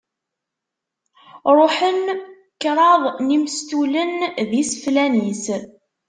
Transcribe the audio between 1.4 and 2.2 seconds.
Ṛuḥen